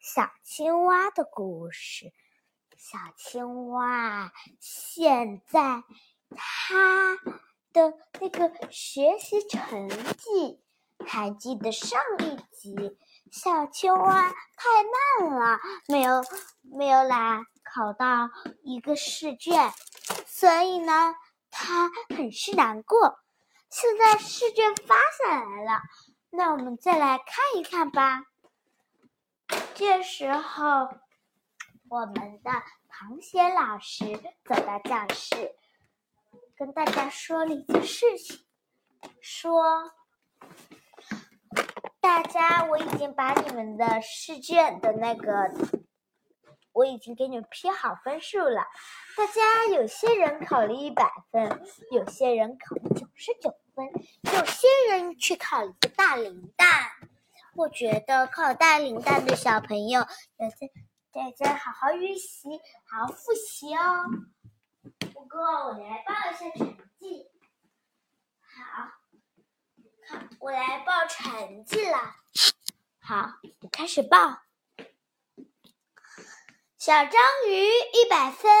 [0.00, 2.12] 小青蛙的故事。
[2.76, 5.82] 小青蛙现在
[6.36, 7.16] 它
[7.72, 10.60] 的那个学习成绩，
[11.06, 12.98] 还记得上一集，
[13.32, 16.22] 小青蛙太慢了，没有
[16.62, 18.28] 没有来考到
[18.62, 19.72] 一个试卷，
[20.26, 21.14] 所以呢，
[21.50, 23.18] 它很是难过。
[23.70, 25.80] 现在试卷发下来了，
[26.30, 28.24] 那我们再来看一看吧。
[29.74, 30.88] 这时候，
[31.88, 32.50] 我们的
[32.88, 34.04] 螃蟹老师
[34.44, 35.56] 走到教室，
[36.56, 38.46] 跟大家说了一件事情，
[39.20, 39.90] 说
[42.00, 45.50] ：“大家，我已经把你们的试卷的那个，
[46.72, 48.68] 我已经给你们批好分数了。
[49.16, 51.60] 大家有些人考了一百分，
[51.90, 53.86] 有些人考了九十九分，
[54.32, 56.92] 有些人却考了一个大零蛋。”
[57.56, 60.68] 我觉得靠大零蛋的小朋友要在
[61.12, 62.48] 在在好好预习，
[62.90, 64.04] 好好复习哦。
[65.12, 67.30] 不过我来报一下成绩。
[68.40, 68.82] 好，
[70.08, 71.96] 好，我来报成绩了。
[72.98, 73.34] 好，
[73.70, 74.42] 开始报。
[76.76, 77.12] 小章
[77.48, 78.52] 鱼一百分，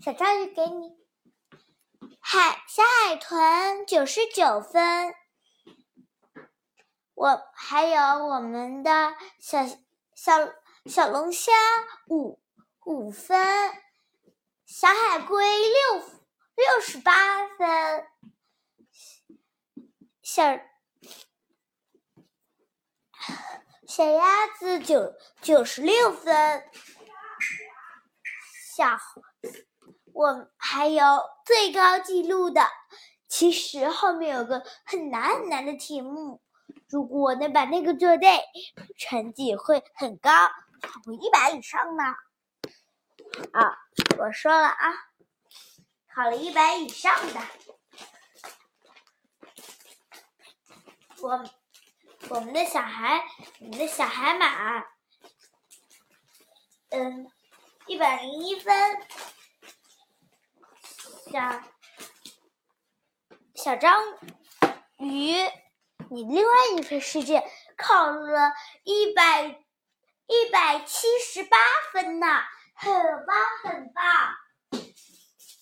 [0.00, 0.96] 小章鱼给你。
[2.18, 5.14] 海小海豚九十九分。
[7.22, 9.64] 我还有我们的小
[10.12, 10.32] 小
[10.86, 11.52] 小龙虾
[12.08, 12.40] 五
[12.84, 13.46] 五分，
[14.66, 16.00] 小海龟六
[16.56, 18.08] 六十八分，
[20.20, 20.58] 小
[23.86, 26.68] 小鸭子九九十六分，
[28.74, 28.98] 小
[30.12, 32.66] 我还有最高纪录的，
[33.28, 36.42] 其实后面有个很难很难的题目。
[36.92, 38.38] 如果我能把那个做对，
[38.98, 40.30] 成绩会很高，
[40.82, 42.04] 考一百以上呢。
[43.54, 43.78] 啊，
[44.18, 44.92] 我说了啊，
[46.14, 47.40] 考了一百以上的，
[51.22, 51.50] 我
[52.28, 53.24] 我们的小孩，
[53.60, 54.84] 我们的小海马，
[56.90, 57.26] 嗯，
[57.86, 59.06] 一百零一分，
[61.32, 61.62] 小
[63.54, 63.98] 小章
[64.98, 65.36] 鱼。
[66.12, 67.42] 你另外一份试卷
[67.74, 68.52] 考了
[68.84, 69.44] 一百
[70.26, 71.56] 一百七十八
[71.90, 72.26] 分呢，
[72.74, 72.94] 很
[73.26, 74.04] 棒很棒！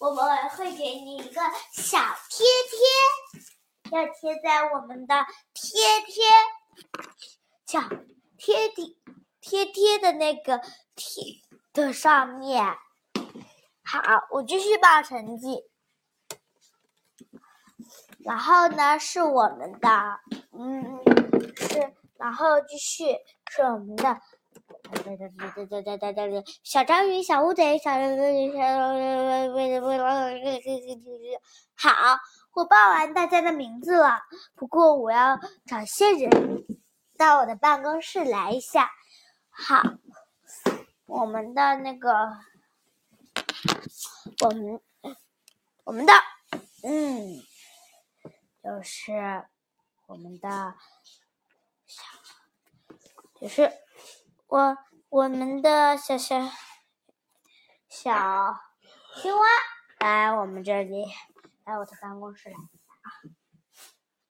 [0.00, 1.40] 我们会给你一个
[1.72, 6.24] 小贴贴，要贴在我们的贴贴
[7.66, 7.80] 小
[8.36, 8.94] 贴贴
[9.40, 10.60] 贴贴的那个
[10.94, 11.22] 贴
[11.72, 12.76] 的上面。
[13.82, 15.62] 好，我继续报成绩。
[18.24, 20.18] 然后呢，是我们的，
[20.52, 20.98] 嗯，
[21.56, 23.04] 是，然后继续
[23.50, 24.18] 是我们的，
[26.62, 27.90] 小章鱼、小乌贼、小
[31.76, 32.18] 好，
[32.54, 34.20] 我报完大家的名字了。
[34.54, 36.64] 不过我要找些人
[37.18, 38.90] 到我的办公室来一下。
[39.50, 39.82] 好，
[41.04, 42.38] 我们的那个，
[44.40, 44.80] 我们，
[45.84, 46.12] 我们的，
[46.84, 47.42] 嗯。
[48.64, 49.12] 就是
[50.06, 50.74] 我们的
[51.84, 52.02] 小，
[53.38, 53.70] 就是
[54.46, 54.78] 我
[55.10, 56.48] 我们的小小
[57.90, 58.58] 小
[59.16, 59.42] 青蛙
[59.98, 61.04] 来我们这里，
[61.64, 63.20] 来我的办公室来一下啊。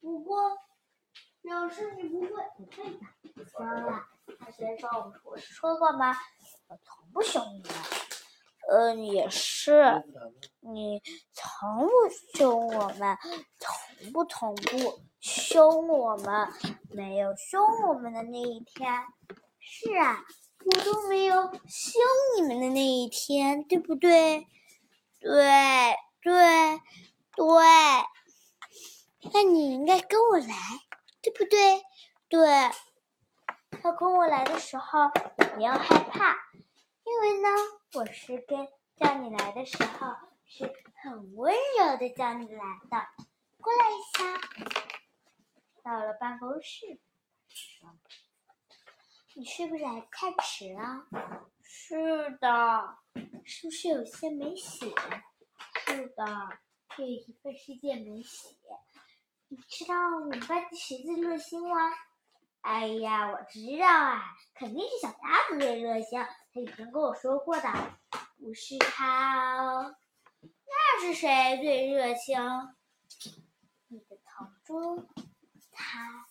[0.00, 0.58] 不过
[1.40, 3.44] 表示你不会，不会的。
[3.48, 4.08] 说了，
[4.40, 6.12] 他先说我我说过吗？
[6.66, 7.72] 我从不凶你们。
[8.70, 10.04] 嗯，也是，
[10.60, 11.02] 你
[11.32, 13.16] 从不凶我们，
[13.58, 16.48] 从不从不凶我们，
[16.90, 18.90] 没有凶我们的那一天。
[19.60, 20.24] 是啊，
[20.64, 22.02] 我都没有凶
[22.36, 24.46] 你们的那一天，对不对？
[25.20, 26.80] 对对
[27.36, 27.64] 对，
[29.32, 30.54] 那你应该跟我来，
[31.22, 31.82] 对不对？
[32.28, 32.70] 对，
[33.82, 35.08] 要跟我来的时候，
[35.54, 36.34] 不要害怕。
[37.04, 37.48] 因为呢，
[37.94, 38.66] 我是跟
[38.96, 40.14] 叫你来的时候
[40.46, 40.72] 是
[41.02, 43.06] 很温柔的叫你来的，
[43.60, 44.40] 过来一下。
[45.82, 46.98] 到了办公室，
[49.34, 51.06] 你是不是来太迟了？
[51.62, 52.96] 是的，
[53.44, 54.86] 是不是有些没写？
[55.86, 56.24] 是的，
[56.96, 58.56] 这一份试卷没写。
[59.48, 61.76] 你知道我们班的谁最热心吗？
[62.62, 64.22] 哎呀，我知道啊，
[64.54, 66.18] 肯定是小鸭子最热心，
[66.54, 67.68] 他以前跟我说过的。
[68.38, 69.94] 不是他哦，
[70.42, 72.36] 那是谁最热心？
[73.88, 75.04] 你的同桌，
[75.72, 76.26] 他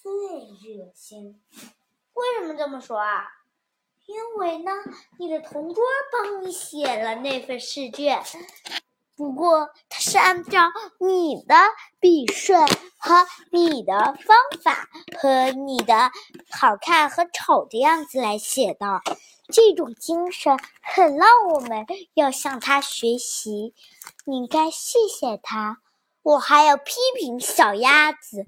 [0.00, 1.42] 最热心。
[2.12, 3.26] 为什什么这么说啊？
[4.06, 4.70] 因为呢，
[5.18, 5.82] 你的同桌
[6.12, 8.22] 帮你写了那份试卷，
[9.16, 10.70] 不过他是按照
[11.00, 11.56] 你的
[12.00, 12.60] 笔顺
[12.98, 14.88] 和你的方法
[15.18, 16.12] 和你的
[16.50, 19.00] 好看和丑的样子来写的。
[19.48, 23.74] 这种精神很让我们要向他学习，
[24.24, 25.80] 你应该谢谢他。
[26.22, 28.46] 我还要批评小鸭子。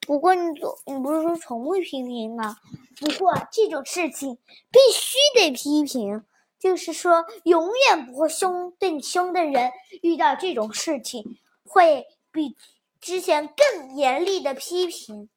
[0.00, 2.58] 不过你总你不是说从不批评吗？
[3.00, 4.38] 不过这种事情
[4.70, 6.22] 必须得批评，
[6.58, 12.54] 就是说永远不会凶对你凶的人，遇到这种事情会比
[13.00, 15.30] 之前更严厉的批评，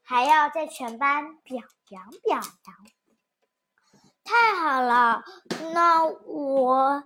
[0.00, 2.44] 还要在全班表扬表扬。
[4.24, 5.22] 太好了，
[5.74, 7.04] 那我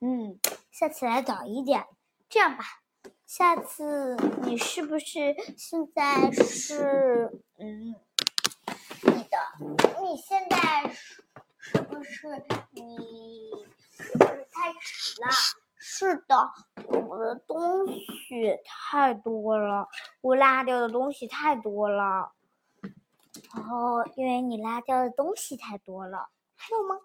[0.00, 0.38] 嗯，
[0.70, 1.86] 下次来早一点。
[2.28, 2.64] 这样吧。
[3.24, 7.94] 下次你是不是现在是嗯，
[9.02, 9.38] 你的
[10.02, 11.22] 你现在是
[11.58, 15.28] 是不是你是不是太迟了？
[15.76, 16.50] 是的，
[16.88, 19.88] 我的东西太多了，
[20.20, 22.32] 我落掉的东西太多了。
[23.54, 26.96] 哦，因为你落掉的东西太多了，还有吗？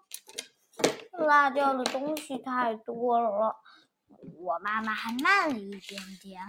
[1.12, 3.56] 落掉的东西太多了。
[4.38, 6.42] 我妈妈还慢了一点点，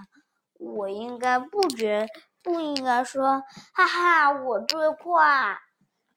[0.60, 2.08] 我应该不觉
[2.42, 5.60] 不应该说，哈哈，我最快。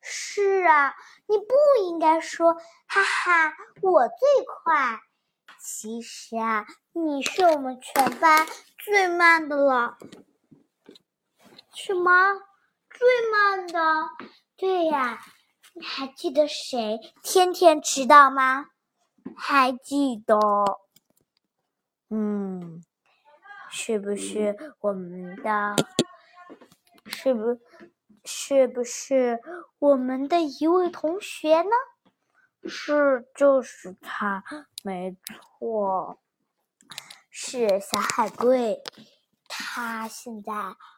[0.00, 0.94] 是啊，
[1.26, 1.54] 你不
[1.84, 2.54] 应该说，
[2.86, 5.00] 哈哈，我最快。
[5.58, 8.46] 其实啊，你是我们全班
[8.78, 9.98] 最慢的了。
[11.74, 12.12] 什么？
[12.90, 14.08] 最慢的？
[14.56, 15.18] 对呀，
[15.78, 18.70] 你还记得谁天天迟到吗？
[19.36, 20.38] 还记得。
[22.08, 22.82] 嗯，
[23.70, 25.76] 是不是我们的？
[27.04, 27.60] 是不？
[28.24, 29.40] 是不是
[29.78, 31.70] 我们的一位同学呢？
[32.66, 34.42] 是，就是他，
[34.82, 35.14] 没
[35.58, 36.18] 错，
[37.30, 38.82] 是小海龟。
[39.46, 40.52] 他现在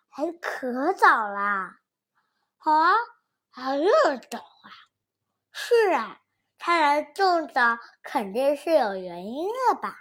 [0.09, 1.81] 还可早啦，
[2.59, 2.93] 啊，
[3.61, 4.71] 还这么早啊？
[5.51, 6.21] 是啊，
[6.59, 9.97] 他来这么早，肯定是有原因的吧？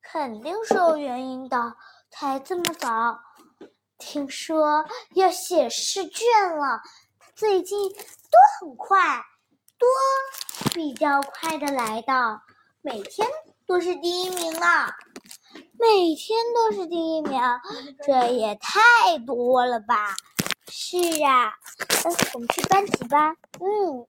[0.00, 1.74] 肯定是有原因的，
[2.08, 3.18] 才这么早。
[3.98, 6.24] 听说要写试卷
[6.56, 6.82] 了，
[7.34, 9.24] 最近都很快，
[9.76, 9.86] 都
[10.72, 12.42] 比较快的来的，
[12.80, 13.26] 每天
[13.66, 14.94] 都是第一名呢，
[15.80, 17.42] 每天都是第一名，
[18.06, 20.14] 这也太多了吧？
[20.68, 21.54] 是啊，
[22.34, 23.36] 我们去班级吧。
[23.60, 24.06] 嗯，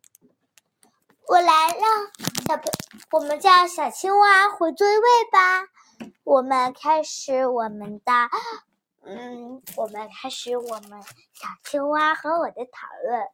[1.27, 1.83] 我来了，
[2.47, 2.65] 小朋，
[3.11, 5.67] 我们叫小青蛙回座位吧。
[6.23, 8.11] 我们开始我们的，
[9.03, 11.01] 嗯，我们开始我们
[11.33, 13.27] 小青蛙和我的讨论。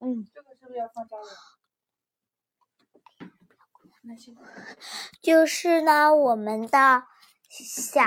[0.00, 1.28] 嗯，这个是不是要放家里？
[5.20, 7.04] 就是呢，我们的
[7.50, 8.02] 小，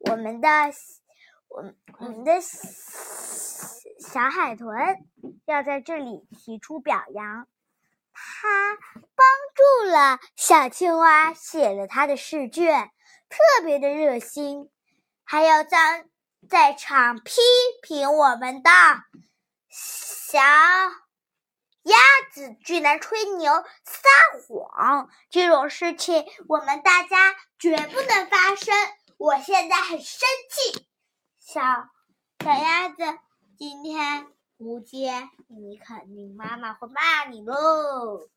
[0.00, 0.48] 我们的，
[1.48, 4.74] 我我们的小海豚
[5.46, 7.46] 要在这里提出表扬，
[8.12, 8.76] 他
[9.14, 12.90] 帮助了小青蛙写了他的试卷。
[13.28, 14.70] 特别的热心，
[15.24, 16.06] 还要在
[16.48, 17.40] 在场批
[17.82, 18.70] 评我们的
[19.68, 21.96] 小鸭
[22.32, 24.08] 子居然吹牛撒
[24.46, 28.72] 谎，这种事情我们大家绝不能发生。
[29.18, 30.85] 我现在很生气，
[31.56, 31.62] 小
[32.44, 32.96] 小鸭子，
[33.56, 34.26] 今天
[34.58, 38.28] 不见你，肯定妈妈会骂你喽。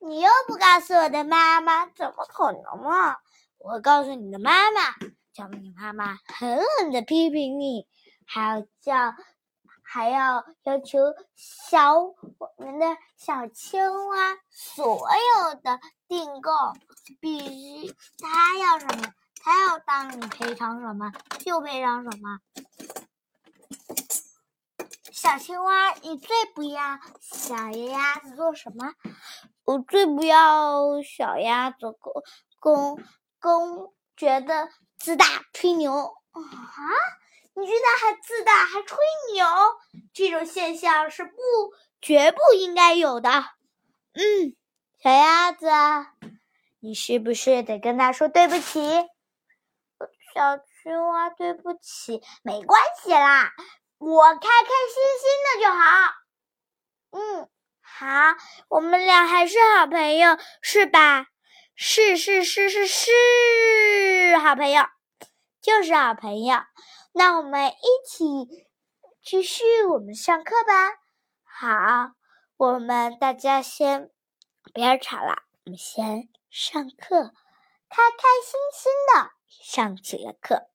[0.00, 3.18] 你又不告诉我的妈妈，怎么可能啊？
[3.58, 4.80] 我会告诉你的妈妈，
[5.32, 7.86] 叫你妈妈狠狠的批评你，
[8.26, 9.14] 还要叫，
[9.84, 10.98] 还要要求
[11.36, 16.50] 小我们的小青蛙所有的订购
[17.20, 19.14] 必须他要什么，
[19.46, 22.40] 他要当你赔偿什么就赔偿什么。
[25.12, 28.92] 小青蛙，你最不要小鸭子做什么？
[29.64, 32.12] 我最不要小鸭子公
[32.58, 33.00] 公。
[33.38, 36.42] 公觉得自大吹牛啊？
[37.54, 38.98] 你居然还自大还吹
[39.32, 39.46] 牛？
[40.12, 41.30] 这种现象是不
[42.00, 43.30] 绝不应该有的。
[44.14, 44.56] 嗯，
[45.00, 45.68] 小鸭子，
[46.80, 48.80] 你是不是得跟他说对不起？
[50.36, 53.54] 小青蛙，对不起，没关系啦，
[53.96, 56.12] 我开开心心的就好。
[57.12, 57.48] 嗯，
[57.80, 58.36] 好，
[58.68, 61.28] 我们俩还是好朋友，是吧？
[61.74, 64.84] 是是是是是，好朋友，
[65.62, 66.58] 就是好朋友。
[67.14, 68.68] 那我们一起
[69.22, 70.90] 继续我们上课吧。
[71.44, 72.10] 好，
[72.58, 74.10] 我们大家先
[74.74, 77.32] 不要吵了，我们先上课，
[77.88, 79.30] 开开心心的
[79.62, 80.70] 上起了课。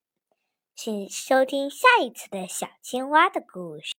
[0.76, 3.94] 请收听下一次的小青蛙的故事。